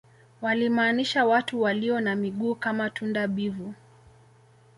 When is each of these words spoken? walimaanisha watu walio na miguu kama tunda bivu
walimaanisha 0.41 1.25
watu 1.25 1.61
walio 1.61 1.99
na 1.99 2.15
miguu 2.15 2.55
kama 2.55 2.89
tunda 2.89 3.27
bivu 3.27 3.73